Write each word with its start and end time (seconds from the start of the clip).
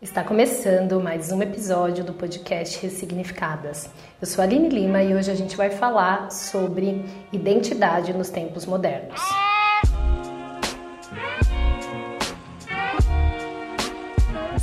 Está 0.00 0.22
começando 0.22 1.00
mais 1.00 1.32
um 1.32 1.40
episódio 1.40 2.04
do 2.04 2.12
podcast 2.12 2.78
Ressignificadas. 2.82 3.88
Eu 4.20 4.26
sou 4.26 4.42
a 4.42 4.44
Aline 4.44 4.68
Lima 4.68 5.02
e 5.02 5.14
hoje 5.14 5.30
a 5.30 5.34
gente 5.34 5.56
vai 5.56 5.70
falar 5.70 6.30
sobre 6.30 7.02
identidade 7.32 8.12
nos 8.12 8.28
tempos 8.28 8.66
modernos. 8.66 9.18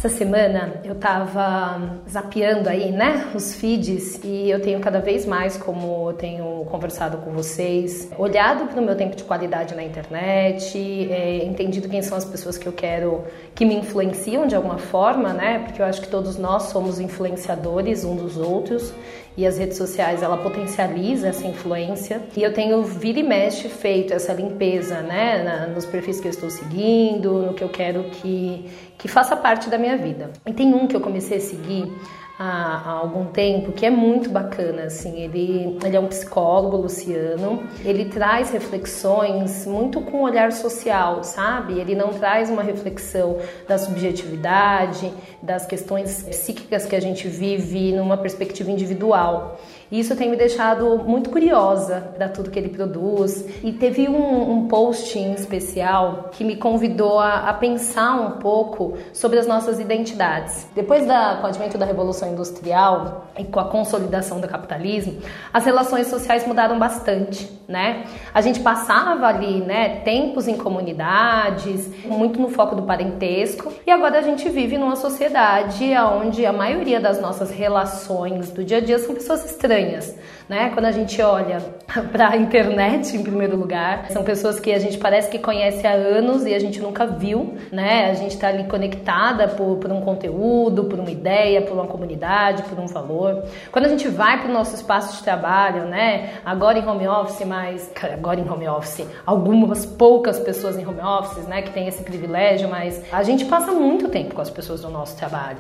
Essa 0.03 0.17
semana 0.17 0.81
eu 0.83 0.95
tava 0.95 2.01
zapeando 2.11 2.67
aí, 2.67 2.91
né, 2.91 3.31
os 3.33 3.55
feeds 3.55 4.19
e 4.21 4.49
eu 4.49 4.61
tenho 4.61 4.81
cada 4.81 4.99
vez 4.99 5.25
mais, 5.25 5.55
como 5.55 6.09
eu 6.09 6.13
tenho 6.13 6.65
conversado 6.65 7.19
com 7.19 7.31
vocês, 7.31 8.11
olhado 8.17 8.65
para 8.65 8.81
o 8.81 8.83
meu 8.83 8.97
tempo 8.97 9.15
de 9.15 9.23
qualidade 9.23 9.73
na 9.73 9.81
internet, 9.81 10.77
é, 11.09 11.45
entendido 11.45 11.87
quem 11.87 12.01
são 12.01 12.17
as 12.17 12.25
pessoas 12.25 12.57
que 12.57 12.67
eu 12.67 12.73
quero 12.73 13.23
que 13.55 13.63
me 13.63 13.75
influenciam 13.75 14.45
de 14.45 14.57
alguma 14.57 14.77
forma, 14.77 15.31
né, 15.31 15.59
porque 15.59 15.81
eu 15.81 15.85
acho 15.85 16.01
que 16.01 16.09
todos 16.09 16.37
nós 16.37 16.63
somos 16.63 16.99
influenciadores 16.99 18.03
um 18.03 18.13
dos 18.13 18.35
outros 18.35 18.93
e 19.35 19.45
as 19.45 19.57
redes 19.57 19.77
sociais 19.77 20.21
ela 20.21 20.37
potencializa 20.37 21.29
essa 21.29 21.45
influência. 21.47 22.21
E 22.35 22.43
eu 22.43 22.53
tenho 22.53 22.83
vira 22.83 23.19
e 23.19 23.23
mexe 23.23 23.67
feito 23.69 24.13
essa 24.13 24.33
limpeza 24.33 25.01
né 25.01 25.43
na, 25.43 25.67
nos 25.67 25.85
perfis 25.85 26.19
que 26.19 26.27
eu 26.27 26.31
estou 26.31 26.49
seguindo 26.49 27.41
no 27.41 27.53
que 27.53 27.63
eu 27.63 27.69
quero 27.69 28.03
que 28.05 28.65
que 28.97 29.07
faça 29.07 29.35
parte 29.35 29.69
da 29.69 29.77
minha 29.77 29.97
vida. 29.97 30.31
E 30.45 30.53
tem 30.53 30.73
um 30.73 30.87
que 30.87 30.95
eu 30.95 31.01
comecei 31.01 31.37
a 31.37 31.41
seguir 31.41 31.91
há, 32.37 32.81
há, 32.85 32.91
algum 32.91 33.25
tempo, 33.25 33.71
que 33.71 33.85
é 33.85 33.89
muito 33.89 34.29
bacana, 34.29 34.83
assim, 34.83 35.21
ele, 35.21 35.77
ele 35.83 35.95
é 35.95 35.99
um 35.99 36.07
psicólogo, 36.07 36.77
Luciano, 36.77 37.63
ele 37.83 38.05
traz 38.05 38.51
reflexões 38.51 39.65
muito 39.65 40.01
com 40.01 40.19
um 40.19 40.21
olhar 40.23 40.51
social, 40.51 41.23
sabe? 41.23 41.79
Ele 41.79 41.95
não 41.95 42.09
traz 42.09 42.49
uma 42.49 42.63
reflexão 42.63 43.37
da 43.67 43.77
subjetividade, 43.77 45.13
das 45.41 45.65
questões 45.65 46.23
psíquicas 46.23 46.85
que 46.85 46.95
a 46.95 46.99
gente 46.99 47.27
vive 47.27 47.91
numa 47.91 48.17
perspectiva 48.17 48.71
individual. 48.71 49.59
E 49.93 49.99
isso 49.99 50.15
tem 50.15 50.27
me 50.27 50.35
deixado 50.35 51.03
muito 51.05 51.29
curiosa 51.29 52.01
para 52.17 52.27
tudo 52.27 52.49
que 52.49 52.57
ele 52.57 52.69
produz. 52.69 53.45
E 53.63 53.71
teve 53.71 54.09
um, 54.09 54.51
um 54.51 54.67
post 54.67 55.19
em 55.19 55.33
especial 55.33 56.31
que 56.31 56.43
me 56.43 56.55
convidou 56.55 57.19
a, 57.19 57.47
a, 57.47 57.53
pensar 57.53 58.15
um 58.15 58.39
pouco 58.39 58.97
sobre 59.13 59.37
as 59.37 59.45
nossas 59.45 59.79
identidades. 59.79 60.67
Depois 60.73 61.05
da, 61.05 61.39
advento 61.45 61.77
da 61.77 61.85
Revolução 61.85 62.27
Industrial 62.31 63.27
e 63.37 63.43
com 63.43 63.59
a 63.59 63.65
consolidação 63.65 64.41
do 64.41 64.47
capitalismo, 64.47 65.19
as 65.53 65.63
relações 65.63 66.07
sociais 66.07 66.47
mudaram 66.47 66.79
bastante, 66.79 67.47
né? 67.67 68.05
A 68.33 68.41
gente 68.41 68.61
passava 68.61 69.27
ali, 69.27 69.61
né, 69.61 69.99
tempos 69.99 70.47
em 70.47 70.57
comunidades, 70.57 72.03
muito 72.03 72.41
no 72.41 72.49
foco 72.49 72.75
do 72.75 72.81
parentesco, 72.81 73.71
e 73.85 73.91
agora 73.91 74.17
a 74.17 74.21
gente 74.23 74.49
vive 74.49 74.75
numa 74.75 74.95
sociedade 74.95 75.93
onde 76.19 76.47
a 76.47 76.53
maioria 76.53 76.99
das 76.99 77.21
nossas 77.21 77.51
relações 77.51 78.49
do 78.49 78.63
dia 78.63 78.77
a 78.77 78.81
dia 78.81 78.97
são 78.97 79.13
pessoas 79.13 79.45
estranhas 79.45 79.82
estranhas, 79.83 80.15
né? 80.47 80.69
Quando 80.73 80.85
a 80.85 80.91
gente 80.91 81.21
olha 81.21 81.61
para 82.11 82.29
a 82.29 82.37
internet, 82.37 83.15
em 83.15 83.23
primeiro 83.23 83.57
lugar, 83.57 84.09
são 84.09 84.23
pessoas 84.23 84.59
que 84.59 84.71
a 84.71 84.79
gente 84.79 84.97
parece 84.97 85.29
que 85.29 85.39
conhece 85.39 85.85
há 85.85 85.91
anos 85.91 86.45
e 86.45 86.53
a 86.53 86.59
gente 86.59 86.79
nunca 86.79 87.05
viu, 87.05 87.55
né? 87.71 88.09
A 88.09 88.13
gente 88.13 88.33
está 88.33 88.47
ali 88.47 88.63
conectada 88.65 89.47
por, 89.47 89.77
por 89.77 89.91
um 89.91 90.01
conteúdo, 90.01 90.85
por 90.85 90.99
uma 90.99 91.11
ideia, 91.11 91.61
por 91.61 91.73
uma 91.73 91.87
comunidade, 91.87 92.63
por 92.63 92.79
um 92.79 92.87
valor. 92.87 93.43
Quando 93.71 93.85
a 93.85 93.89
gente 93.89 94.07
vai 94.07 94.39
para 94.39 94.49
o 94.49 94.53
nosso 94.53 94.75
espaço 94.75 95.17
de 95.17 95.23
trabalho, 95.23 95.85
né? 95.85 96.33
Agora 96.45 96.77
em 96.77 96.87
home 96.87 97.07
office, 97.07 97.45
mas 97.45 97.91
agora 98.01 98.39
em 98.39 98.49
home 98.49 98.67
office, 98.67 99.05
algumas 99.25 99.85
poucas 99.85 100.39
pessoas 100.39 100.77
em 100.77 100.85
home 100.85 101.01
office, 101.01 101.45
né? 101.45 101.61
Que 101.61 101.71
tem 101.71 101.87
esse 101.87 102.03
privilégio, 102.03 102.69
mas 102.69 103.01
a 103.11 103.23
gente 103.23 103.45
passa 103.45 103.71
muito 103.71 104.09
tempo 104.09 104.35
com 104.35 104.41
as 104.41 104.49
pessoas 104.49 104.81
do 104.81 104.89
nosso 104.89 105.15
trabalho. 105.17 105.57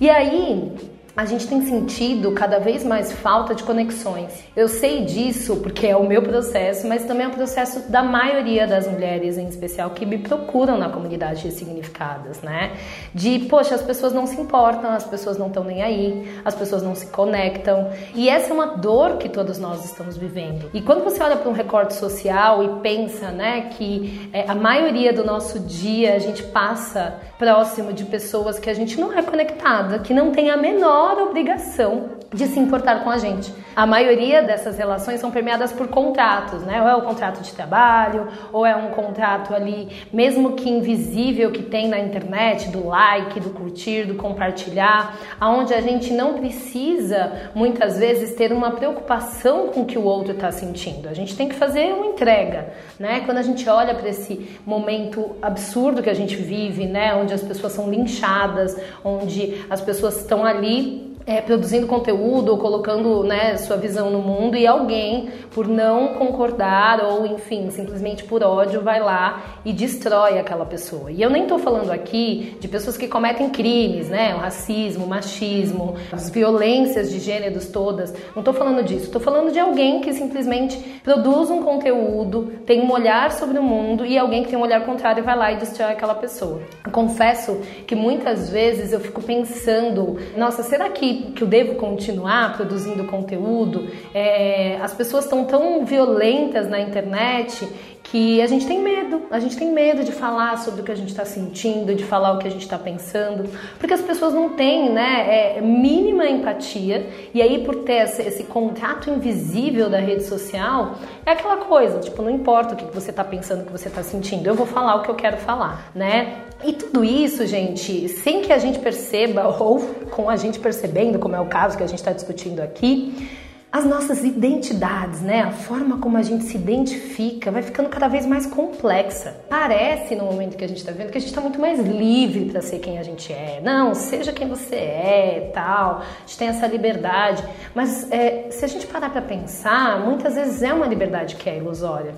E 0.00 0.08
aí 0.10 0.96
a 1.16 1.24
gente 1.24 1.48
tem 1.48 1.62
sentido 1.62 2.32
cada 2.32 2.58
vez 2.58 2.84
mais 2.84 3.10
falta 3.10 3.54
de 3.54 3.62
conexões. 3.62 4.44
Eu 4.54 4.68
sei 4.68 5.06
disso 5.06 5.56
porque 5.56 5.86
é 5.86 5.96
o 5.96 6.06
meu 6.06 6.20
processo, 6.20 6.86
mas 6.86 7.04
também 7.04 7.24
é 7.24 7.28
o 7.28 7.32
processo 7.32 7.90
da 7.90 8.02
maioria 8.02 8.66
das 8.66 8.86
mulheres, 8.86 9.38
em 9.38 9.48
especial, 9.48 9.90
que 9.90 10.04
me 10.04 10.18
procuram 10.18 10.76
na 10.76 10.90
comunidade 10.90 11.40
de 11.40 11.52
significadas, 11.52 12.42
né? 12.42 12.72
De, 13.14 13.38
poxa, 13.48 13.74
as 13.74 13.80
pessoas 13.80 14.12
não 14.12 14.26
se 14.26 14.38
importam, 14.38 14.90
as 14.90 15.04
pessoas 15.04 15.38
não 15.38 15.46
estão 15.46 15.64
nem 15.64 15.82
aí, 15.82 16.40
as 16.44 16.54
pessoas 16.54 16.82
não 16.82 16.94
se 16.94 17.06
conectam. 17.06 17.90
E 18.14 18.28
essa 18.28 18.50
é 18.50 18.52
uma 18.52 18.76
dor 18.76 19.16
que 19.16 19.30
todos 19.30 19.58
nós 19.58 19.86
estamos 19.86 20.18
vivendo. 20.18 20.68
E 20.74 20.82
quando 20.82 21.02
você 21.02 21.22
olha 21.22 21.36
para 21.36 21.48
um 21.48 21.54
recorte 21.54 21.94
social 21.94 22.62
e 22.62 22.68
pensa, 22.80 23.30
né, 23.30 23.70
que 23.70 24.28
é, 24.34 24.44
a 24.46 24.54
maioria 24.54 25.14
do 25.14 25.24
nosso 25.24 25.60
dia 25.60 26.14
a 26.14 26.18
gente 26.18 26.42
passa 26.42 27.14
próximo 27.38 27.94
de 27.94 28.04
pessoas 28.04 28.58
que 28.58 28.68
a 28.68 28.74
gente 28.74 29.00
não 29.00 29.12
é 29.12 29.22
conectada, 29.22 29.98
que 29.98 30.12
não 30.12 30.30
tem 30.30 30.50
a 30.50 30.58
menor 30.58 31.05
menor 31.06 31.28
obrigação 31.28 32.10
de 32.34 32.46
se 32.48 32.58
importar 32.58 33.04
com 33.04 33.10
a 33.10 33.18
gente. 33.18 33.52
A 33.76 33.84
maioria 33.84 34.42
dessas 34.42 34.78
relações 34.78 35.20
são 35.20 35.30
permeadas 35.30 35.70
por 35.70 35.88
contratos, 35.88 36.62
né? 36.62 36.80
Ou 36.80 36.88
é 36.88 36.96
o 36.96 37.02
contrato 37.02 37.42
de 37.42 37.52
trabalho, 37.52 38.26
ou 38.50 38.64
é 38.64 38.74
um 38.74 38.88
contrato 38.88 39.54
ali, 39.54 39.90
mesmo 40.10 40.52
que 40.54 40.66
invisível, 40.66 41.52
que 41.52 41.62
tem 41.62 41.86
na 41.86 41.98
internet, 41.98 42.70
do 42.70 42.86
like, 42.86 43.38
do 43.38 43.50
curtir, 43.50 44.04
do 44.04 44.14
compartilhar, 44.14 45.18
aonde 45.38 45.74
a 45.74 45.82
gente 45.82 46.10
não 46.10 46.38
precisa 46.38 47.50
muitas 47.54 47.98
vezes 47.98 48.34
ter 48.34 48.50
uma 48.50 48.70
preocupação 48.70 49.68
com 49.68 49.82
o 49.82 49.84
que 49.84 49.98
o 49.98 50.04
outro 50.04 50.32
está 50.32 50.50
sentindo. 50.50 51.06
A 51.06 51.12
gente 51.12 51.36
tem 51.36 51.46
que 51.46 51.54
fazer 51.54 51.92
uma 51.92 52.06
entrega, 52.06 52.72
né? 52.98 53.20
Quando 53.26 53.36
a 53.36 53.42
gente 53.42 53.68
olha 53.68 53.94
para 53.94 54.08
esse 54.08 54.58
momento 54.64 55.36
absurdo 55.42 56.02
que 56.02 56.08
a 56.08 56.14
gente 56.14 56.34
vive, 56.34 56.86
né? 56.86 57.14
Onde 57.14 57.34
as 57.34 57.42
pessoas 57.42 57.74
são 57.74 57.90
linchadas, 57.90 58.74
onde 59.04 59.66
as 59.68 59.82
pessoas 59.82 60.16
estão 60.16 60.46
ali 60.46 61.05
é, 61.26 61.40
produzindo 61.40 61.88
conteúdo 61.88 62.52
ou 62.52 62.58
colocando 62.58 63.24
né, 63.24 63.56
sua 63.56 63.76
visão 63.76 64.10
no 64.10 64.20
mundo 64.20 64.56
e 64.56 64.64
alguém, 64.64 65.28
por 65.50 65.66
não 65.66 66.14
concordar 66.14 67.04
ou, 67.04 67.26
enfim, 67.26 67.68
simplesmente 67.70 68.22
por 68.22 68.44
ódio, 68.44 68.80
vai 68.80 69.00
lá 69.00 69.42
e 69.64 69.72
destrói 69.72 70.38
aquela 70.38 70.64
pessoa. 70.64 71.10
E 71.10 71.20
eu 71.20 71.28
nem 71.28 71.42
estou 71.42 71.58
falando 71.58 71.90
aqui 71.90 72.56
de 72.60 72.68
pessoas 72.68 72.96
que 72.96 73.08
cometem 73.08 73.50
crimes, 73.50 74.08
né? 74.08 74.34
O 74.36 74.38
racismo, 74.38 75.04
o 75.04 75.08
machismo, 75.08 75.96
as 76.12 76.30
violências 76.30 77.10
de 77.10 77.18
gêneros 77.18 77.66
todas. 77.66 78.12
Não 78.34 78.40
estou 78.40 78.54
falando 78.54 78.84
disso. 78.84 79.06
Estou 79.06 79.20
falando 79.20 79.52
de 79.52 79.58
alguém 79.58 80.00
que 80.00 80.12
simplesmente 80.12 80.78
produz 81.02 81.50
um 81.50 81.62
conteúdo, 81.62 82.52
tem 82.64 82.82
um 82.82 82.92
olhar 82.92 83.32
sobre 83.32 83.58
o 83.58 83.62
mundo 83.62 84.06
e 84.06 84.16
alguém 84.16 84.44
que 84.44 84.50
tem 84.50 84.58
um 84.58 84.62
olhar 84.62 84.84
contrário 84.84 85.24
vai 85.24 85.36
lá 85.36 85.52
e 85.52 85.56
destrói 85.56 85.90
aquela 85.90 86.14
pessoa. 86.14 86.60
Eu 86.84 86.92
confesso 86.92 87.60
que 87.86 87.96
muitas 87.96 88.48
vezes 88.48 88.92
eu 88.92 89.00
fico 89.00 89.20
pensando, 89.22 90.18
nossa, 90.36 90.62
será 90.62 90.88
que 90.88 91.15
que, 91.16 91.42
eu 91.42 91.46
devo 91.46 91.74
continuar 91.74 92.56
produzindo 92.56 93.04
conteúdo. 93.04 93.88
É, 94.14 94.78
as 94.80 94.94
pessoas 94.94 95.24
estão 95.24 95.44
tão 95.44 95.84
violentas 95.84 96.68
na 96.68 96.80
internet 96.80 97.68
que 98.10 98.40
a 98.40 98.46
gente 98.46 98.66
tem 98.66 98.80
medo, 98.80 99.22
a 99.30 99.40
gente 99.40 99.56
tem 99.56 99.72
medo 99.72 100.04
de 100.04 100.12
falar 100.12 100.58
sobre 100.58 100.80
o 100.80 100.84
que 100.84 100.92
a 100.92 100.94
gente 100.94 101.08
está 101.08 101.24
sentindo, 101.24 101.94
de 101.94 102.04
falar 102.04 102.32
o 102.32 102.38
que 102.38 102.46
a 102.46 102.50
gente 102.50 102.62
está 102.62 102.78
pensando, 102.78 103.50
porque 103.78 103.94
as 103.94 104.00
pessoas 104.00 104.32
não 104.32 104.50
têm, 104.50 104.90
né, 104.90 105.56
é, 105.56 105.60
mínima 105.60 106.24
empatia 106.26 107.08
e 107.34 107.42
aí 107.42 107.64
por 107.64 107.76
ter 107.84 108.04
esse, 108.04 108.22
esse, 108.22 108.44
contato 108.44 109.10
invisível 109.10 109.90
da 109.90 109.98
rede 109.98 110.22
social 110.22 110.96
é 111.24 111.32
aquela 111.32 111.56
coisa, 111.56 111.98
tipo 111.98 112.22
não 112.22 112.30
importa 112.30 112.74
o 112.74 112.76
que 112.76 112.84
você 112.94 113.10
está 113.10 113.24
pensando, 113.24 113.62
o 113.62 113.66
que 113.66 113.72
você 113.72 113.88
está 113.88 114.02
sentindo, 114.02 114.46
eu 114.46 114.54
vou 114.54 114.66
falar 114.66 114.96
o 114.96 115.02
que 115.02 115.08
eu 115.08 115.14
quero 115.14 115.38
falar, 115.38 115.90
né? 115.94 116.42
E 116.64 116.72
tudo 116.72 117.04
isso, 117.04 117.44
gente, 117.46 118.08
sem 118.08 118.40
que 118.40 118.52
a 118.52 118.58
gente 118.58 118.78
perceba, 118.78 119.48
ou 119.58 119.80
com 120.10 120.30
a 120.30 120.36
gente 120.36 120.58
percebendo, 120.58 121.18
como 121.18 121.34
é 121.34 121.40
o 121.40 121.46
caso 121.46 121.76
que 121.76 121.82
a 121.82 121.86
gente 121.86 121.98
está 121.98 122.12
discutindo 122.12 122.60
aqui, 122.60 123.28
as 123.76 123.84
nossas 123.84 124.24
identidades, 124.24 125.20
né? 125.20 125.42
A 125.42 125.50
forma 125.50 125.98
como 125.98 126.16
a 126.16 126.22
gente 126.22 126.44
se 126.44 126.56
identifica 126.56 127.50
vai 127.50 127.62
ficando 127.62 127.90
cada 127.90 128.08
vez 128.08 128.24
mais 128.24 128.46
complexa. 128.46 129.36
Parece 129.50 130.14
no 130.14 130.24
momento 130.24 130.56
que 130.56 130.64
a 130.64 130.68
gente 130.68 130.78
está 130.78 130.92
vendo 130.92 131.10
que 131.10 131.18
a 131.18 131.20
gente 131.20 131.28
está 131.28 131.42
muito 131.42 131.60
mais 131.60 131.78
livre 131.80 132.46
para 132.46 132.62
ser 132.62 132.78
quem 132.78 132.98
a 132.98 133.02
gente 133.02 133.30
é. 133.30 133.60
Não, 133.62 133.94
seja 133.94 134.32
quem 134.32 134.48
você 134.48 134.76
é, 134.76 135.50
tal. 135.52 135.98
A 136.00 136.26
gente 136.26 136.38
tem 136.38 136.48
essa 136.48 136.66
liberdade. 136.66 137.44
Mas 137.74 138.10
é, 138.10 138.46
se 138.50 138.64
a 138.64 138.68
gente 138.68 138.86
parar 138.86 139.10
para 139.10 139.20
pensar, 139.20 140.00
muitas 140.00 140.36
vezes 140.36 140.62
é 140.62 140.72
uma 140.72 140.86
liberdade 140.86 141.36
que 141.36 141.50
é 141.50 141.58
ilusória. 141.58 142.14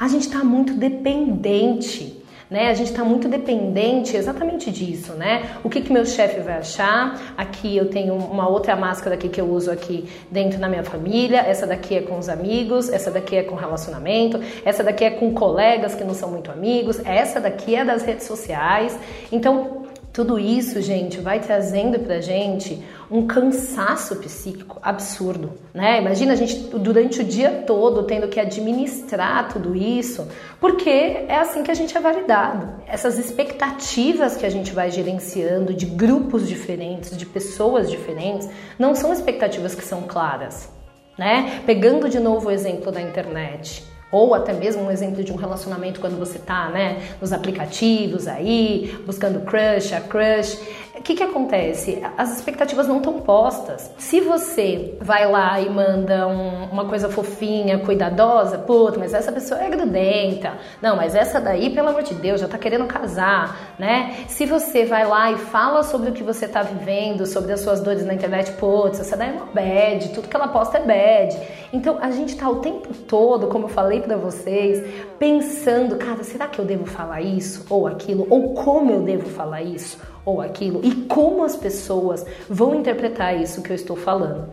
A 0.00 0.08
gente 0.08 0.22
está 0.22 0.42
muito 0.42 0.72
dependente 0.72 2.21
né? 2.52 2.68
A 2.68 2.74
gente 2.74 2.90
está 2.90 3.02
muito 3.02 3.28
dependente 3.28 4.14
exatamente 4.14 4.70
disso, 4.70 5.14
né? 5.14 5.56
O 5.64 5.70
que, 5.70 5.80
que 5.80 5.90
meu 5.90 6.04
chefe 6.04 6.40
vai 6.40 6.58
achar? 6.58 7.34
Aqui 7.36 7.74
eu 7.74 7.88
tenho 7.88 8.14
uma 8.14 8.46
outra 8.46 8.76
máscara 8.76 9.14
aqui 9.14 9.28
que 9.30 9.40
eu 9.40 9.50
uso 9.50 9.70
aqui 9.70 10.06
dentro 10.30 10.60
da 10.60 10.68
minha 10.68 10.84
família. 10.84 11.38
Essa 11.38 11.66
daqui 11.66 11.96
é 11.96 12.02
com 12.02 12.18
os 12.18 12.28
amigos, 12.28 12.90
essa 12.90 13.10
daqui 13.10 13.36
é 13.36 13.42
com 13.42 13.54
relacionamento, 13.54 14.38
essa 14.64 14.84
daqui 14.84 15.04
é 15.04 15.10
com 15.10 15.32
colegas 15.32 15.94
que 15.94 16.04
não 16.04 16.12
são 16.12 16.30
muito 16.30 16.50
amigos, 16.50 17.00
essa 17.06 17.40
daqui 17.40 17.74
é 17.74 17.84
das 17.84 18.02
redes 18.02 18.26
sociais. 18.26 18.98
Então 19.32 19.81
Tudo 20.12 20.38
isso, 20.38 20.82
gente, 20.82 21.20
vai 21.20 21.40
trazendo 21.40 21.98
pra 22.00 22.20
gente 22.20 22.84
um 23.10 23.26
cansaço 23.26 24.16
psíquico 24.16 24.78
absurdo, 24.82 25.54
né? 25.72 26.02
Imagina 26.02 26.34
a 26.34 26.36
gente 26.36 26.54
durante 26.76 27.22
o 27.22 27.24
dia 27.24 27.64
todo 27.66 28.02
tendo 28.02 28.28
que 28.28 28.38
administrar 28.38 29.48
tudo 29.50 29.74
isso, 29.74 30.28
porque 30.60 30.90
é 30.90 31.36
assim 31.36 31.62
que 31.62 31.70
a 31.70 31.74
gente 31.74 31.96
é 31.96 32.00
validado. 32.00 32.82
Essas 32.86 33.18
expectativas 33.18 34.36
que 34.36 34.44
a 34.44 34.50
gente 34.50 34.70
vai 34.72 34.90
gerenciando 34.90 35.72
de 35.72 35.86
grupos 35.86 36.46
diferentes, 36.46 37.16
de 37.16 37.24
pessoas 37.24 37.90
diferentes, 37.90 38.50
não 38.78 38.94
são 38.94 39.14
expectativas 39.14 39.74
que 39.74 39.82
são 39.82 40.02
claras, 40.02 40.70
né? 41.18 41.62
Pegando 41.64 42.10
de 42.10 42.20
novo 42.20 42.48
o 42.48 42.50
exemplo 42.50 42.92
da 42.92 43.00
internet 43.00 43.91
ou 44.12 44.34
até 44.34 44.52
mesmo 44.52 44.82
um 44.82 44.90
exemplo 44.90 45.24
de 45.24 45.32
um 45.32 45.36
relacionamento 45.36 45.98
quando 45.98 46.18
você 46.18 46.38
tá, 46.38 46.68
né, 46.68 47.02
nos 47.18 47.32
aplicativos 47.32 48.28
aí, 48.28 48.94
buscando 49.06 49.40
crush, 49.40 49.94
a 49.94 50.00
crush. 50.02 50.60
O 51.02 51.04
que 51.04 51.16
que 51.16 51.22
acontece? 51.24 52.00
As 52.16 52.32
expectativas 52.32 52.86
não 52.86 52.98
estão 52.98 53.14
postas. 53.22 53.90
Se 53.98 54.20
você 54.20 54.96
vai 55.00 55.28
lá 55.28 55.60
e 55.60 55.68
manda 55.68 56.28
um, 56.28 56.66
uma 56.66 56.84
coisa 56.84 57.08
fofinha, 57.08 57.80
cuidadosa, 57.80 58.56
puta, 58.58 59.00
mas 59.00 59.12
essa 59.12 59.32
pessoa 59.32 59.60
é 59.60 59.68
grudenta. 59.68 60.52
Não, 60.80 60.94
mas 60.94 61.16
essa 61.16 61.40
daí, 61.40 61.70
pelo 61.70 61.88
amor 61.88 62.04
de 62.04 62.14
Deus, 62.14 62.40
já 62.40 62.46
tá 62.46 62.56
querendo 62.56 62.86
casar, 62.86 63.74
né? 63.80 64.14
Se 64.28 64.46
você 64.46 64.84
vai 64.84 65.04
lá 65.04 65.32
e 65.32 65.38
fala 65.38 65.82
sobre 65.82 66.10
o 66.10 66.12
que 66.12 66.22
você 66.22 66.46
tá 66.46 66.62
vivendo, 66.62 67.26
sobre 67.26 67.52
as 67.52 67.58
suas 67.58 67.80
dores 67.80 68.06
na 68.06 68.14
internet, 68.14 68.52
putz, 68.52 69.00
essa 69.00 69.16
daí 69.16 69.30
é 69.30 69.32
uma 69.32 69.46
bad, 69.46 70.08
tudo 70.10 70.28
que 70.28 70.36
ela 70.36 70.46
posta 70.46 70.78
é 70.78 70.82
bad. 70.82 71.36
Então 71.72 71.98
a 72.00 72.12
gente 72.12 72.36
tá 72.36 72.48
o 72.48 72.60
tempo 72.60 72.94
todo, 72.94 73.48
como 73.48 73.64
eu 73.64 73.68
falei 73.68 74.00
para 74.02 74.16
vocês, 74.16 74.88
pensando, 75.18 75.96
cara, 75.96 76.22
será 76.22 76.46
que 76.46 76.60
eu 76.60 76.64
devo 76.64 76.86
falar 76.86 77.22
isso 77.22 77.66
ou 77.68 77.88
aquilo? 77.88 78.24
Ou 78.30 78.54
como 78.54 78.92
eu 78.92 79.02
devo 79.02 79.28
falar 79.28 79.62
isso 79.62 80.11
ou 80.24 80.40
aquilo? 80.40 80.80
E 80.84 80.94
como 81.06 81.44
as 81.44 81.56
pessoas 81.56 82.24
vão 82.48 82.74
interpretar 82.74 83.40
isso 83.40 83.62
que 83.62 83.70
eu 83.70 83.76
estou 83.76 83.96
falando? 83.96 84.52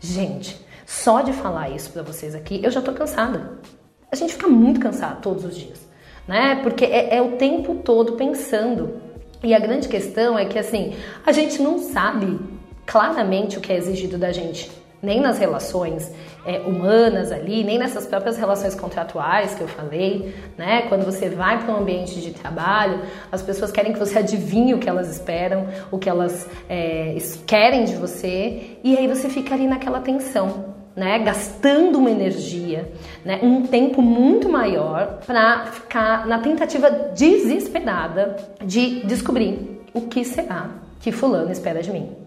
Gente, 0.00 0.60
só 0.86 1.22
de 1.22 1.32
falar 1.32 1.70
isso 1.70 1.90
para 1.90 2.02
vocês 2.02 2.34
aqui, 2.34 2.60
eu 2.62 2.70
já 2.70 2.82
tô 2.82 2.92
cansada. 2.92 3.58
A 4.10 4.16
gente 4.16 4.34
fica 4.34 4.48
muito 4.48 4.80
cansado 4.80 5.20
todos 5.20 5.44
os 5.44 5.56
dias, 5.56 5.80
né? 6.26 6.60
Porque 6.62 6.84
é, 6.84 7.16
é 7.16 7.22
o 7.22 7.32
tempo 7.32 7.76
todo 7.76 8.12
pensando. 8.12 9.00
E 9.42 9.54
a 9.54 9.58
grande 9.58 9.88
questão 9.88 10.38
é 10.38 10.44
que 10.44 10.58
assim, 10.58 10.94
a 11.24 11.32
gente 11.32 11.60
não 11.60 11.78
sabe 11.78 12.38
claramente 12.86 13.58
o 13.58 13.60
que 13.60 13.72
é 13.72 13.76
exigido 13.76 14.16
da 14.16 14.32
gente 14.32 14.70
nem 15.04 15.20
nas 15.20 15.38
relações 15.38 16.10
é, 16.44 16.58
humanas 16.60 17.30
ali, 17.30 17.62
nem 17.62 17.78
nessas 17.78 18.06
próprias 18.06 18.36
relações 18.36 18.74
contratuais 18.74 19.54
que 19.54 19.60
eu 19.60 19.68
falei, 19.68 20.34
né? 20.56 20.82
Quando 20.88 21.04
você 21.04 21.28
vai 21.28 21.62
para 21.62 21.72
um 21.72 21.78
ambiente 21.78 22.20
de 22.20 22.32
trabalho, 22.32 23.00
as 23.30 23.42
pessoas 23.42 23.70
querem 23.70 23.92
que 23.92 23.98
você 23.98 24.18
adivinhe 24.20 24.74
o 24.74 24.78
que 24.78 24.88
elas 24.88 25.08
esperam, 25.10 25.66
o 25.90 25.98
que 25.98 26.08
elas 26.08 26.48
é, 26.68 27.16
querem 27.46 27.84
de 27.84 27.94
você, 27.96 28.78
e 28.82 28.96
aí 28.96 29.06
você 29.06 29.28
fica 29.28 29.54
ali 29.54 29.66
naquela 29.66 30.00
tensão. 30.00 30.74
Né, 30.96 31.18
gastando 31.18 31.98
uma 31.98 32.08
energia, 32.08 32.88
né, 33.24 33.40
um 33.42 33.66
tempo 33.66 34.00
muito 34.00 34.48
maior 34.48 35.18
para 35.26 35.66
ficar 35.66 36.24
na 36.24 36.38
tentativa 36.38 36.88
desesperada 36.88 38.36
de 38.64 39.04
descobrir 39.04 39.80
o 39.92 40.02
que 40.02 40.24
será 40.24 40.70
que 41.00 41.10
fulano 41.10 41.50
espera 41.50 41.82
de 41.82 41.90
mim 41.90 42.23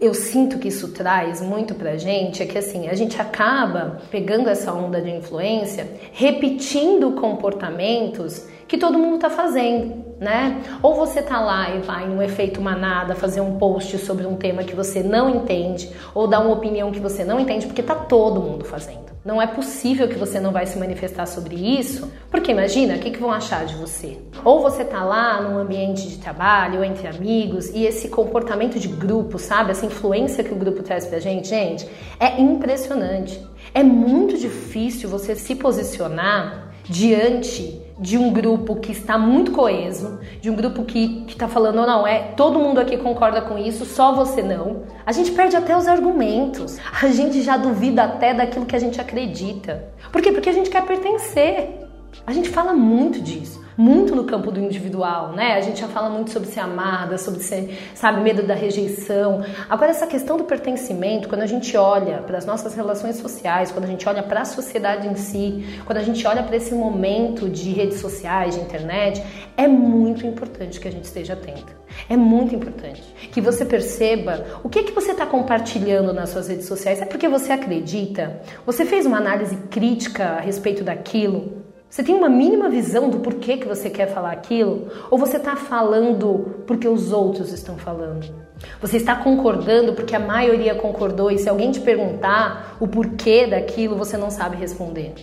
eu 0.00 0.12
sinto 0.12 0.58
que 0.58 0.68
isso 0.68 0.88
traz 0.88 1.40
muito 1.40 1.74
pra 1.74 1.96
gente 1.96 2.42
é 2.42 2.46
que 2.46 2.58
assim, 2.58 2.88
a 2.88 2.94
gente 2.94 3.20
acaba 3.20 4.00
pegando 4.10 4.48
essa 4.48 4.72
onda 4.72 5.00
de 5.00 5.10
influência, 5.10 5.88
repetindo 6.12 7.12
comportamentos 7.12 8.46
que 8.66 8.76
todo 8.76 8.98
mundo 8.98 9.18
tá 9.18 9.30
fazendo, 9.30 10.03
né? 10.20 10.62
Ou 10.82 10.94
você 10.94 11.22
tá 11.22 11.40
lá 11.40 11.74
e 11.74 11.80
vai 11.80 12.06
no 12.08 12.22
efeito 12.22 12.60
manada 12.60 13.14
fazer 13.14 13.40
um 13.40 13.58
post 13.58 13.98
sobre 13.98 14.26
um 14.26 14.36
tema 14.36 14.64
que 14.64 14.74
você 14.74 15.02
não 15.02 15.30
entende, 15.30 15.90
ou 16.14 16.26
dar 16.26 16.40
uma 16.40 16.52
opinião 16.52 16.90
que 16.90 17.00
você 17.00 17.24
não 17.24 17.40
entende, 17.40 17.66
porque 17.66 17.82
tá 17.82 17.94
todo 17.94 18.40
mundo 18.40 18.64
fazendo. 18.64 19.04
Não 19.24 19.40
é 19.40 19.46
possível 19.46 20.06
que 20.06 20.16
você 20.18 20.38
não 20.38 20.52
vai 20.52 20.66
se 20.66 20.78
manifestar 20.78 21.24
sobre 21.24 21.54
isso, 21.54 22.12
porque 22.30 22.50
imagina, 22.50 22.96
o 22.96 22.98
que, 22.98 23.10
que 23.10 23.18
vão 23.18 23.32
achar 23.32 23.64
de 23.64 23.74
você? 23.74 24.18
Ou 24.44 24.60
você 24.60 24.84
tá 24.84 25.02
lá 25.02 25.40
num 25.40 25.56
ambiente 25.56 26.06
de 26.06 26.18
trabalho, 26.18 26.80
ou 26.80 26.84
entre 26.84 27.08
amigos, 27.08 27.70
e 27.70 27.86
esse 27.86 28.08
comportamento 28.08 28.78
de 28.78 28.86
grupo, 28.86 29.38
sabe? 29.38 29.70
Essa 29.70 29.86
influência 29.86 30.44
que 30.44 30.52
o 30.52 30.56
grupo 30.56 30.82
traz 30.82 31.06
pra 31.06 31.18
gente, 31.20 31.48
gente, 31.48 31.88
é 32.20 32.38
impressionante. 32.38 33.40
É 33.72 33.82
muito 33.82 34.36
difícil 34.36 35.08
você 35.08 35.34
se 35.34 35.54
posicionar 35.54 36.74
diante 36.84 37.83
de 37.98 38.18
um 38.18 38.32
grupo 38.32 38.76
que 38.76 38.92
está 38.92 39.16
muito 39.16 39.52
coeso, 39.52 40.18
de 40.40 40.50
um 40.50 40.54
grupo 40.54 40.84
que 40.84 41.24
está 41.28 41.46
falando, 41.46 41.76
não, 41.76 41.86
não, 41.86 42.06
é 42.06 42.32
todo 42.36 42.58
mundo 42.58 42.80
aqui 42.80 42.96
concorda 42.96 43.40
com 43.40 43.56
isso, 43.56 43.84
só 43.84 44.12
você 44.12 44.42
não. 44.42 44.82
A 45.06 45.12
gente 45.12 45.30
perde 45.32 45.56
até 45.56 45.76
os 45.76 45.86
argumentos, 45.86 46.78
a 47.00 47.06
gente 47.08 47.42
já 47.42 47.56
duvida 47.56 48.04
até 48.04 48.34
daquilo 48.34 48.66
que 48.66 48.76
a 48.76 48.80
gente 48.80 49.00
acredita. 49.00 49.92
Por 50.10 50.20
quê? 50.20 50.32
Porque 50.32 50.48
a 50.48 50.52
gente 50.52 50.70
quer 50.70 50.84
pertencer. 50.84 51.80
A 52.26 52.32
gente 52.32 52.48
fala 52.48 52.72
muito 52.72 53.20
disso 53.20 53.63
muito 53.76 54.14
no 54.14 54.24
campo 54.24 54.50
do 54.50 54.60
individual, 54.60 55.32
né? 55.32 55.54
A 55.54 55.60
gente 55.60 55.80
já 55.80 55.88
fala 55.88 56.08
muito 56.08 56.30
sobre 56.30 56.48
ser 56.48 56.60
amada, 56.60 57.18
sobre 57.18 57.40
ser, 57.40 57.78
sabe, 57.94 58.20
medo 58.20 58.42
da 58.42 58.54
rejeição. 58.54 59.44
Agora, 59.68 59.90
essa 59.90 60.06
questão 60.06 60.36
do 60.36 60.44
pertencimento, 60.44 61.28
quando 61.28 61.42
a 61.42 61.46
gente 61.46 61.76
olha 61.76 62.18
para 62.18 62.38
as 62.38 62.46
nossas 62.46 62.74
relações 62.74 63.16
sociais, 63.16 63.70
quando 63.70 63.84
a 63.84 63.88
gente 63.88 64.08
olha 64.08 64.22
para 64.22 64.42
a 64.42 64.44
sociedade 64.44 65.08
em 65.08 65.16
si, 65.16 65.80
quando 65.84 65.98
a 65.98 66.02
gente 66.02 66.26
olha 66.26 66.42
para 66.42 66.56
esse 66.56 66.74
momento 66.74 67.48
de 67.48 67.70
redes 67.70 68.00
sociais, 68.00 68.54
de 68.54 68.60
internet, 68.60 69.22
é 69.56 69.66
muito 69.66 70.26
importante 70.26 70.80
que 70.80 70.88
a 70.88 70.92
gente 70.92 71.04
esteja 71.04 71.34
atento. 71.34 71.84
É 72.08 72.16
muito 72.16 72.54
importante 72.54 73.02
que 73.30 73.40
você 73.40 73.64
perceba 73.64 74.44
o 74.62 74.68
que 74.68 74.80
é 74.80 74.82
que 74.82 74.92
você 74.92 75.12
está 75.12 75.24
compartilhando 75.24 76.12
nas 76.12 76.30
suas 76.30 76.48
redes 76.48 76.66
sociais. 76.66 77.00
É 77.00 77.04
porque 77.04 77.28
você 77.28 77.52
acredita? 77.52 78.40
Você 78.66 78.84
fez 78.84 79.06
uma 79.06 79.18
análise 79.18 79.56
crítica 79.70 80.24
a 80.24 80.40
respeito 80.40 80.82
daquilo? 80.82 81.63
Você 81.94 82.02
tem 82.02 82.12
uma 82.12 82.28
mínima 82.28 82.68
visão 82.68 83.08
do 83.08 83.20
porquê 83.20 83.56
que 83.56 83.68
você 83.68 83.88
quer 83.88 84.08
falar 84.08 84.32
aquilo? 84.32 84.88
Ou 85.12 85.16
você 85.16 85.36
está 85.36 85.54
falando 85.54 86.64
porque 86.66 86.88
os 86.88 87.12
outros 87.12 87.52
estão 87.52 87.78
falando? 87.78 88.34
Você 88.80 88.96
está 88.96 89.14
concordando 89.14 89.92
porque 89.92 90.16
a 90.16 90.18
maioria 90.18 90.74
concordou 90.74 91.30
e 91.30 91.38
se 91.38 91.48
alguém 91.48 91.70
te 91.70 91.78
perguntar 91.78 92.76
o 92.80 92.88
porquê 92.88 93.46
daquilo, 93.46 93.94
você 93.94 94.16
não 94.16 94.28
sabe 94.28 94.56
responder. 94.56 95.14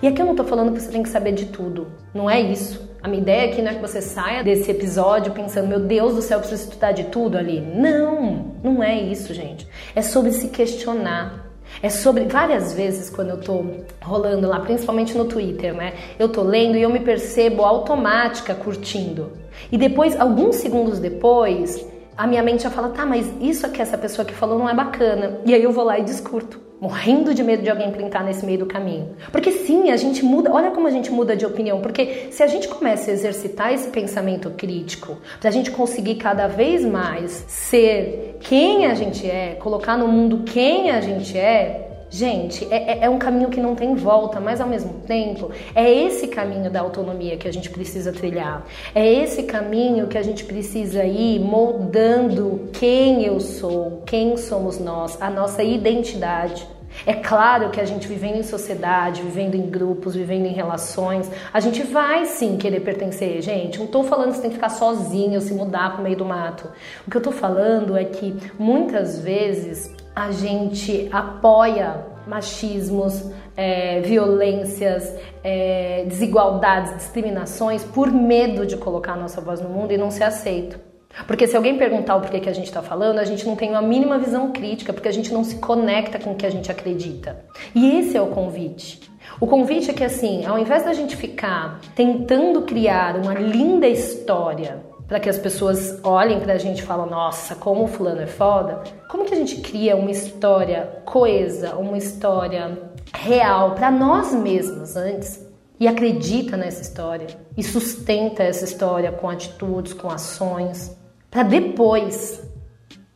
E 0.00 0.06
aqui 0.06 0.22
eu 0.22 0.24
não 0.24 0.34
estou 0.34 0.46
falando 0.46 0.72
que 0.72 0.80
você 0.80 0.92
tem 0.92 1.02
que 1.02 1.08
saber 1.08 1.32
de 1.32 1.46
tudo. 1.46 1.88
Não 2.14 2.30
é 2.30 2.40
isso. 2.40 2.88
A 3.02 3.08
minha 3.08 3.22
ideia 3.22 3.50
aqui 3.50 3.60
não 3.60 3.72
é 3.72 3.74
que 3.74 3.82
você 3.82 4.00
saia 4.00 4.44
desse 4.44 4.70
episódio 4.70 5.32
pensando, 5.32 5.66
meu 5.66 5.80
Deus 5.80 6.14
do 6.14 6.22
céu, 6.22 6.38
preciso 6.38 6.62
estudar 6.62 6.92
de 6.92 7.06
tudo 7.06 7.38
ali. 7.38 7.60
Não, 7.60 8.54
não 8.62 8.80
é 8.80 8.96
isso, 9.00 9.34
gente. 9.34 9.66
É 9.96 10.00
sobre 10.00 10.30
se 10.30 10.46
questionar. 10.46 11.49
É 11.82 11.88
sobre 11.88 12.24
várias 12.24 12.72
vezes 12.72 13.08
quando 13.08 13.30
eu 13.30 13.40
tô 13.40 13.64
rolando 14.02 14.48
lá, 14.48 14.60
principalmente 14.60 15.16
no 15.16 15.24
Twitter, 15.24 15.74
né? 15.74 15.94
Eu 16.18 16.28
tô 16.28 16.42
lendo 16.42 16.76
e 16.76 16.82
eu 16.82 16.90
me 16.90 17.00
percebo 17.00 17.62
automática 17.64 18.54
curtindo. 18.54 19.32
E 19.70 19.78
depois, 19.78 20.18
alguns 20.18 20.56
segundos 20.56 20.98
depois, 20.98 21.84
a 22.16 22.26
minha 22.26 22.42
mente 22.42 22.62
já 22.64 22.70
fala: 22.70 22.90
"Tá, 22.90 23.06
mas 23.06 23.30
isso 23.40 23.68
que 23.70 23.80
essa 23.80 23.96
pessoa 23.96 24.24
que 24.24 24.34
falou 24.34 24.58
não 24.58 24.68
é 24.68 24.74
bacana". 24.74 25.40
E 25.46 25.54
aí 25.54 25.62
eu 25.62 25.72
vou 25.72 25.84
lá 25.84 25.98
e 25.98 26.04
discuto 26.04 26.70
morrendo 26.80 27.34
de 27.34 27.42
medo 27.42 27.62
de 27.62 27.68
alguém 27.68 27.90
printar 27.90 28.24
nesse 28.24 28.44
meio 28.46 28.60
do 28.60 28.66
caminho. 28.66 29.10
Porque 29.30 29.50
sim, 29.50 29.90
a 29.90 29.96
gente 29.96 30.24
muda, 30.24 30.50
olha 30.50 30.70
como 30.70 30.86
a 30.86 30.90
gente 30.90 31.10
muda 31.10 31.36
de 31.36 31.44
opinião, 31.44 31.80
porque 31.80 32.28
se 32.30 32.42
a 32.42 32.46
gente 32.46 32.66
começa 32.68 33.10
a 33.10 33.14
exercitar 33.14 33.72
esse 33.72 33.90
pensamento 33.90 34.50
crítico, 34.50 35.18
pra 35.38 35.50
gente 35.50 35.70
conseguir 35.70 36.14
cada 36.14 36.46
vez 36.46 36.82
mais 36.82 37.44
ser 37.46 38.29
quem 38.40 38.86
a 38.86 38.94
gente 38.94 39.28
é, 39.28 39.54
colocar 39.54 39.96
no 39.96 40.08
mundo 40.08 40.42
quem 40.44 40.90
a 40.90 41.00
gente 41.00 41.38
é, 41.38 41.90
Gente, 42.12 42.66
é, 42.72 42.98
é, 42.98 43.04
é, 43.04 43.08
um 43.08 43.20
caminho 43.20 43.50
que 43.50 43.60
não 43.60 43.76
tem 43.76 43.94
volta, 43.94 44.40
mas 44.40 44.60
ao 44.60 44.66
mesmo 44.66 44.94
tempo 45.06 45.52
é 45.76 45.88
esse 45.88 46.26
caminho 46.26 46.68
da 46.68 46.80
autonomia 46.80 47.36
que 47.36 47.46
a 47.46 47.52
gente 47.52 47.70
precisa 47.70 48.12
trilhar. 48.12 48.66
É 48.92 49.06
esse 49.08 49.44
caminho 49.44 50.08
que 50.08 50.18
a 50.18 50.22
gente 50.22 50.44
precisa 50.44 51.04
ir 51.04 51.38
moldando 51.38 52.68
quem 52.72 53.24
eu 53.24 53.38
sou, 53.38 54.02
quem 54.04 54.36
somos 54.36 54.80
nós, 54.80 55.22
a 55.22 55.30
nossa 55.30 55.62
identidade. 55.62 56.66
É 57.06 57.14
claro 57.14 57.70
que 57.70 57.80
a 57.80 57.84
gente 57.84 58.06
vivendo 58.06 58.36
em 58.36 58.42
sociedade, 58.42 59.22
vivendo 59.22 59.54
em 59.54 59.70
grupos, 59.70 60.14
vivendo 60.14 60.46
em 60.46 60.52
relações, 60.52 61.30
a 61.52 61.60
gente 61.60 61.82
vai 61.82 62.26
sim 62.26 62.56
querer 62.56 62.80
pertencer, 62.80 63.40
gente. 63.40 63.78
Não 63.78 63.86
estou 63.86 64.04
falando 64.04 64.30
que 64.30 64.36
você 64.36 64.42
tem 64.42 64.50
que 64.50 64.56
ficar 64.56 64.68
sozinho, 64.68 65.40
se 65.40 65.54
mudar 65.54 65.92
para 65.92 66.00
o 66.00 66.04
meio 66.04 66.16
do 66.16 66.24
mato. 66.24 66.68
O 67.06 67.10
que 67.10 67.16
eu 67.16 67.20
estou 67.20 67.32
falando 67.32 67.96
é 67.96 68.04
que 68.04 68.36
muitas 68.58 69.18
vezes 69.18 69.94
a 70.14 70.30
gente 70.30 71.08
apoia 71.12 72.04
machismos, 72.26 73.30
é, 73.56 74.00
violências, 74.00 75.14
é, 75.42 76.04
desigualdades, 76.06 76.96
discriminações 76.96 77.82
por 77.82 78.10
medo 78.12 78.66
de 78.66 78.76
colocar 78.76 79.14
a 79.14 79.16
nossa 79.16 79.40
voz 79.40 79.60
no 79.60 79.68
mundo 79.68 79.92
e 79.92 79.96
não 79.96 80.10
ser 80.10 80.24
aceito. 80.24 80.89
Porque 81.26 81.46
se 81.46 81.56
alguém 81.56 81.76
perguntar 81.76 82.16
o 82.16 82.20
porquê 82.20 82.40
que 82.40 82.48
a 82.48 82.52
gente 82.52 82.66
está 82.66 82.82
falando, 82.82 83.18
a 83.18 83.24
gente 83.24 83.46
não 83.46 83.56
tem 83.56 83.70
uma 83.70 83.82
mínima 83.82 84.18
visão 84.18 84.52
crítica, 84.52 84.92
porque 84.92 85.08
a 85.08 85.12
gente 85.12 85.32
não 85.32 85.44
se 85.44 85.56
conecta 85.56 86.18
com 86.18 86.32
o 86.32 86.36
que 86.36 86.46
a 86.46 86.50
gente 86.50 86.70
acredita. 86.70 87.44
E 87.74 87.98
esse 87.98 88.16
é 88.16 88.22
o 88.22 88.28
convite. 88.28 89.00
O 89.40 89.46
convite 89.46 89.90
é 89.90 89.94
que 89.94 90.04
assim, 90.04 90.44
ao 90.44 90.58
invés 90.58 90.84
da 90.84 90.92
gente 90.92 91.16
ficar 91.16 91.80
tentando 91.94 92.62
criar 92.62 93.16
uma 93.16 93.34
linda 93.34 93.86
história 93.86 94.82
para 95.10 95.18
que 95.18 95.28
as 95.28 95.38
pessoas 95.38 95.98
olhem 96.04 96.38
para 96.38 96.54
a 96.54 96.58
gente 96.58 96.78
e 96.78 96.82
falem: 96.82 97.10
nossa, 97.10 97.56
como 97.56 97.84
o 97.84 97.88
fulano 97.88 98.20
é 98.20 98.26
foda. 98.26 98.82
Como 99.08 99.24
que 99.24 99.34
a 99.34 99.36
gente 99.36 99.56
cria 99.56 99.96
uma 99.96 100.10
história 100.10 101.02
coesa, 101.04 101.74
uma 101.74 101.98
história 101.98 102.78
real 103.12 103.74
para 103.74 103.90
nós 103.90 104.32
mesmos 104.32 104.96
antes 104.96 105.44
e 105.80 105.88
acredita 105.88 106.56
nessa 106.56 106.82
história 106.82 107.26
e 107.56 107.62
sustenta 107.62 108.42
essa 108.42 108.64
história 108.64 109.10
com 109.10 109.28
atitudes, 109.28 109.92
com 109.92 110.08
ações, 110.08 110.96
para 111.30 111.44
depois 111.44 112.42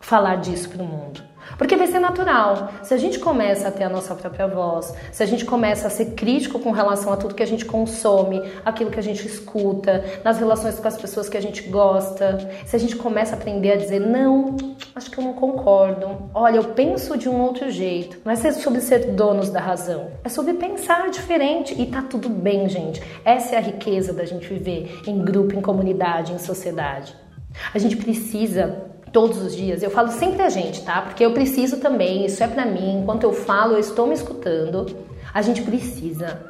falar 0.00 0.36
disso 0.36 0.68
para 0.68 0.82
o 0.82 0.86
mundo? 0.86 1.34
Porque 1.58 1.76
vai 1.76 1.86
ser 1.86 1.98
natural. 1.98 2.70
Se 2.82 2.94
a 2.94 2.96
gente 2.96 3.18
começa 3.18 3.68
a 3.68 3.70
ter 3.70 3.84
a 3.84 3.88
nossa 3.88 4.14
própria 4.14 4.46
voz, 4.46 4.94
se 5.12 5.22
a 5.22 5.26
gente 5.26 5.44
começa 5.44 5.86
a 5.86 5.90
ser 5.90 6.12
crítico 6.12 6.58
com 6.58 6.70
relação 6.70 7.12
a 7.12 7.16
tudo 7.16 7.34
que 7.34 7.42
a 7.42 7.46
gente 7.46 7.64
consome, 7.64 8.42
aquilo 8.64 8.90
que 8.90 8.98
a 8.98 9.02
gente 9.02 9.26
escuta, 9.26 10.04
nas 10.24 10.38
relações 10.38 10.78
com 10.78 10.88
as 10.88 10.96
pessoas 10.96 11.28
que 11.28 11.36
a 11.36 11.42
gente 11.42 11.62
gosta, 11.68 12.38
se 12.66 12.74
a 12.74 12.78
gente 12.78 12.96
começa 12.96 13.34
a 13.34 13.38
aprender 13.38 13.72
a 13.72 13.76
dizer 13.76 14.00
não, 14.00 14.56
acho 14.94 15.10
que 15.10 15.18
eu 15.18 15.24
não 15.24 15.34
concordo. 15.34 16.30
Olha, 16.34 16.56
eu 16.56 16.64
penso 16.64 17.16
de 17.16 17.28
um 17.28 17.40
outro 17.40 17.70
jeito. 17.70 18.18
Não 18.24 18.32
é 18.32 18.36
sobre 18.36 18.80
ser 18.80 19.12
donos 19.12 19.50
da 19.50 19.60
razão, 19.60 20.10
é 20.24 20.28
sobre 20.28 20.54
pensar 20.54 21.10
diferente 21.10 21.80
e 21.80 21.86
tá 21.86 22.02
tudo 22.02 22.28
bem, 22.28 22.68
gente. 22.68 23.02
Essa 23.24 23.54
é 23.54 23.58
a 23.58 23.60
riqueza 23.60 24.12
da 24.12 24.24
gente 24.24 24.48
viver 24.48 25.02
em 25.06 25.24
grupo, 25.24 25.54
em 25.54 25.60
comunidade, 25.60 26.32
em 26.32 26.38
sociedade. 26.38 27.23
A 27.72 27.78
gente 27.78 27.96
precisa 27.96 28.84
todos 29.12 29.40
os 29.40 29.54
dias. 29.54 29.82
Eu 29.82 29.90
falo 29.90 30.10
sempre 30.10 30.42
a 30.42 30.48
gente, 30.48 30.82
tá? 30.82 31.00
Porque 31.02 31.24
eu 31.24 31.32
preciso 31.32 31.78
também, 31.78 32.26
isso 32.26 32.42
é 32.42 32.48
para 32.48 32.66
mim. 32.66 32.98
Enquanto 33.00 33.22
eu 33.22 33.32
falo, 33.32 33.74
eu 33.74 33.78
estou 33.78 34.06
me 34.06 34.14
escutando. 34.14 34.86
A 35.32 35.40
gente 35.40 35.62
precisa 35.62 36.40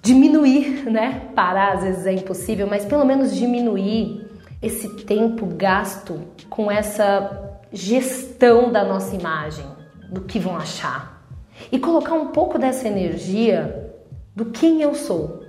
diminuir, 0.00 0.84
né? 0.90 1.28
Parar 1.34 1.74
às 1.74 1.82
vezes 1.82 2.06
é 2.06 2.12
impossível, 2.12 2.66
mas 2.66 2.84
pelo 2.84 3.04
menos 3.04 3.34
diminuir 3.34 4.26
esse 4.62 4.88
tempo 5.04 5.46
gasto 5.46 6.20
com 6.48 6.70
essa 6.70 7.58
gestão 7.72 8.70
da 8.70 8.84
nossa 8.84 9.16
imagem, 9.16 9.66
do 10.08 10.20
que 10.20 10.38
vão 10.38 10.56
achar. 10.56 11.24
E 11.70 11.78
colocar 11.78 12.14
um 12.14 12.28
pouco 12.28 12.58
dessa 12.58 12.86
energia 12.86 13.92
do 14.34 14.46
quem 14.46 14.80
eu 14.80 14.94
sou. 14.94 15.42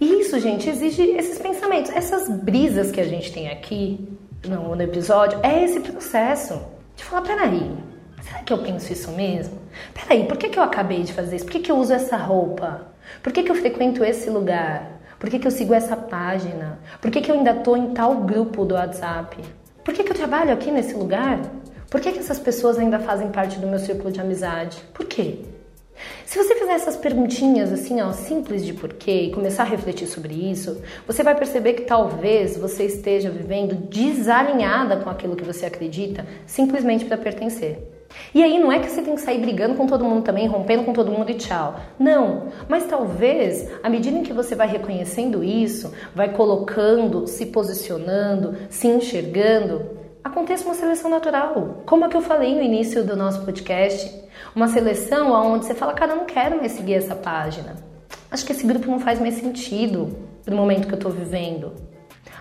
E 0.00 0.20
isso, 0.20 0.38
gente, 0.38 0.68
exige 0.68 1.02
esses 1.02 1.38
pensamentos, 1.38 1.90
essas 1.90 2.28
brisas 2.28 2.92
que 2.92 3.00
a 3.00 3.04
gente 3.04 3.32
tem 3.32 3.50
aqui, 3.50 4.08
no, 4.46 4.74
no 4.74 4.82
episódio 4.82 5.38
é 5.42 5.64
esse 5.64 5.80
processo 5.80 6.60
de 6.96 7.04
falar: 7.04 7.22
peraí, 7.22 7.70
será 8.20 8.40
que 8.40 8.52
eu 8.52 8.58
penso 8.58 8.92
isso 8.92 9.10
mesmo? 9.12 9.58
Peraí, 9.94 10.26
por 10.26 10.36
que, 10.36 10.48
que 10.48 10.58
eu 10.58 10.62
acabei 10.62 11.02
de 11.02 11.12
fazer 11.12 11.36
isso? 11.36 11.44
Por 11.44 11.52
que, 11.52 11.60
que 11.60 11.72
eu 11.72 11.76
uso 11.76 11.92
essa 11.92 12.16
roupa? 12.16 12.88
Por 13.22 13.32
que, 13.32 13.42
que 13.42 13.50
eu 13.50 13.54
frequento 13.54 14.04
esse 14.04 14.30
lugar? 14.30 15.00
Por 15.18 15.30
que, 15.30 15.38
que 15.38 15.46
eu 15.46 15.50
sigo 15.50 15.72
essa 15.72 15.96
página? 15.96 16.78
Por 17.00 17.10
que, 17.10 17.20
que 17.20 17.30
eu 17.30 17.36
ainda 17.36 17.52
estou 17.52 17.76
em 17.76 17.92
tal 17.94 18.14
grupo 18.16 18.64
do 18.64 18.74
WhatsApp? 18.74 19.36
Por 19.84 19.94
que, 19.94 20.02
que 20.02 20.10
eu 20.10 20.16
trabalho 20.16 20.52
aqui 20.52 20.70
nesse 20.70 20.94
lugar? 20.94 21.40
Por 21.88 22.00
que, 22.00 22.10
que 22.12 22.18
essas 22.18 22.38
pessoas 22.38 22.78
ainda 22.78 22.98
fazem 22.98 23.30
parte 23.30 23.58
do 23.58 23.66
meu 23.66 23.78
círculo 23.78 24.10
de 24.10 24.20
amizade? 24.20 24.78
Por 24.94 25.06
quê? 25.06 25.44
Se 26.24 26.38
você 26.38 26.54
fizer 26.54 26.72
essas 26.72 26.96
perguntinhas 26.96 27.72
assim, 27.72 28.00
ó, 28.00 28.12
simples 28.12 28.64
de 28.64 28.72
porquê 28.72 29.24
e 29.24 29.30
começar 29.30 29.64
a 29.64 29.66
refletir 29.66 30.06
sobre 30.06 30.34
isso, 30.34 30.80
você 31.06 31.22
vai 31.22 31.34
perceber 31.34 31.74
que 31.74 31.82
talvez 31.82 32.56
você 32.56 32.84
esteja 32.84 33.30
vivendo 33.30 33.74
desalinhada 33.74 34.96
com 34.96 35.10
aquilo 35.10 35.36
que 35.36 35.44
você 35.44 35.66
acredita, 35.66 36.24
simplesmente 36.46 37.04
para 37.04 37.18
pertencer. 37.18 37.78
E 38.34 38.42
aí 38.42 38.58
não 38.58 38.72
é 38.72 38.78
que 38.78 38.90
você 38.90 39.02
tem 39.02 39.14
que 39.14 39.20
sair 39.20 39.40
brigando 39.40 39.74
com 39.74 39.86
todo 39.86 40.04
mundo 40.04 40.22
também, 40.22 40.46
rompendo 40.46 40.84
com 40.84 40.92
todo 40.92 41.10
mundo 41.10 41.30
e 41.30 41.34
tchau. 41.34 41.76
Não, 41.98 42.48
mas 42.68 42.86
talvez 42.86 43.68
à 43.82 43.88
medida 43.88 44.18
em 44.18 44.22
que 44.22 44.32
você 44.32 44.54
vai 44.54 44.68
reconhecendo 44.68 45.42
isso, 45.42 45.92
vai 46.14 46.32
colocando, 46.32 47.26
se 47.26 47.46
posicionando, 47.46 48.56
se 48.70 48.86
enxergando, 48.86 50.01
aconteça 50.22 50.64
uma 50.64 50.74
seleção 50.74 51.10
natural. 51.10 51.82
Como 51.86 52.04
é 52.04 52.08
que 52.08 52.16
eu 52.16 52.22
falei 52.22 52.54
no 52.54 52.62
início 52.62 53.04
do 53.04 53.16
nosso 53.16 53.44
podcast, 53.44 54.22
uma 54.54 54.68
seleção 54.68 55.32
onde 55.32 55.66
você 55.66 55.74
fala, 55.74 55.92
cara, 55.92 56.12
eu 56.12 56.16
não 56.16 56.24
quero 56.24 56.58
mais 56.58 56.72
seguir 56.72 56.94
essa 56.94 57.14
página. 57.14 57.76
Acho 58.30 58.46
que 58.46 58.52
esse 58.52 58.66
grupo 58.66 58.90
não 58.90 58.98
faz 58.98 59.20
mais 59.20 59.34
sentido 59.34 60.16
no 60.46 60.56
momento 60.56 60.86
que 60.86 60.94
eu 60.94 60.98
estou 60.98 61.10
vivendo. 61.10 61.72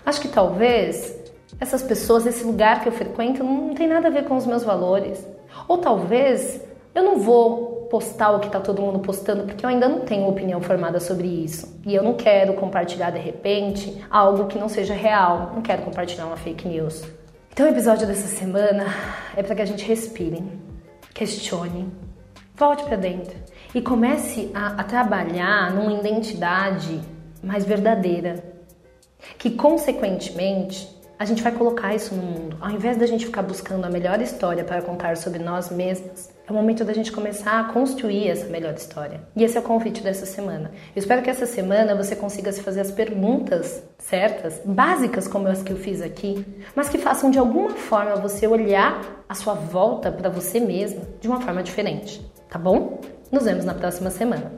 Acho 0.06 0.22
que 0.22 0.28
talvez 0.28 1.20
essas 1.60 1.84
pessoas, 1.84 2.26
esse 2.26 2.44
lugar 2.44 2.82
que 2.82 2.90
eu 2.90 2.94
frequento, 2.94 3.44
não 3.44 3.74
tem 3.74 3.88
nada 3.88 4.08
a 4.08 4.12
ver 4.12 4.26
com 4.26 4.36
os 4.36 4.46
meus 4.46 4.64
valores. 4.64 5.26
Ou 5.68 5.78
talvez 5.78 6.62
eu 6.96 7.04
não 7.04 7.20
vou 7.20 7.88
postar 7.90 8.32
o 8.32 8.40
que 8.40 8.48
está 8.48 8.60
todo 8.60 8.82
mundo 8.82 9.00
postando 9.00 9.44
porque 9.44 9.66
eu 9.66 9.70
ainda 9.70 9.88
não 9.88 10.00
tenho 10.00 10.28
opinião 10.28 10.62
formada 10.62 11.00
sobre 11.00 11.28
isso. 11.28 11.78
E 11.86 11.94
eu 11.94 12.02
não 12.02 12.14
quero 12.14 12.54
compartilhar 12.54 13.12
de 13.12 13.20
repente 13.20 14.02
algo 14.10 14.48
que 14.48 14.58
não 14.58 14.70
seja 14.70 14.94
real. 14.94 15.52
Não 15.54 15.62
quero 15.62 15.82
compartilhar 15.82 16.26
uma 16.26 16.38
fake 16.38 16.68
news. 16.68 17.04
Então, 17.54 17.66
o 17.66 17.70
episódio 17.70 18.08
dessa 18.08 18.28
semana 18.28 18.86
é 19.36 19.44
para 19.44 19.54
que 19.54 19.62
a 19.62 19.66
gente 19.66 19.84
respire, 19.86 20.42
questione, 21.14 21.92
volte 22.56 22.82
para 22.86 22.96
dentro 22.96 23.36
e 23.76 23.82
comece 23.82 24.50
a, 24.54 24.68
a 24.68 24.84
trabalhar 24.86 25.70
numa 25.74 25.92
identidade 26.00 27.02
mais 27.44 27.66
verdadeira, 27.66 28.42
que 29.38 29.50
consequentemente 29.50 30.90
a 31.20 31.26
gente 31.26 31.44
vai 31.44 31.52
colocar 31.52 31.94
isso 31.94 32.16
no 32.16 32.24
mundo. 32.24 32.58
Ao 32.62 32.72
invés 32.72 32.96
da 32.96 33.06
gente 33.06 33.26
ficar 33.26 33.42
buscando 33.42 33.84
a 33.84 33.90
melhor 33.90 34.22
história 34.22 34.64
para 34.64 34.82
contar 34.82 35.18
sobre 35.18 35.40
nós 35.40 35.70
mesmos, 35.70 36.30
é 36.48 36.52
o 36.52 36.56
momento 36.56 36.84
da 36.84 36.94
gente 36.94 37.12
começar 37.12 37.60
a 37.60 37.64
construir 37.66 38.28
essa 38.28 38.48
melhor 38.48 38.74
história. 38.74 39.22
E 39.36 39.44
esse 39.44 39.58
é 39.58 39.60
o 39.60 39.64
convite 39.64 40.02
dessa 40.02 40.26
semana. 40.26 40.72
Eu 40.96 41.00
espero 41.00 41.22
que 41.22 41.30
essa 41.30 41.46
semana 41.46 41.96
você 41.96 42.16
consiga 42.16 42.52
se 42.52 42.62
fazer 42.62 42.82
as 42.82 42.92
perguntas 42.92 43.84
certas, 43.98 44.62
básicas 44.66 45.28
como 45.28 45.48
as 45.48 45.62
que 45.62 45.72
eu 45.72 45.78
fiz 45.78 46.02
aqui, 46.02 46.46
mas 46.76 46.90
que 46.90 46.98
façam 46.98 47.30
de 47.30 47.40
alguma 47.40 47.70
forma 47.70 48.16
você 48.16 48.48
olhar 48.48 49.24
a 49.30 49.36
sua 49.36 49.54
volta 49.54 50.12
para 50.12 50.30
você 50.30 50.60
mesma 50.60 51.02
de 51.20 51.28
uma 51.28 51.40
forma 51.40 51.64
diferente, 51.64 52.22
tá 52.50 52.58
bom? 52.58 53.00
Nos 53.32 53.46
vemos 53.46 53.64
na 53.64 53.74
próxima 53.74 54.10
semana. 54.10 54.52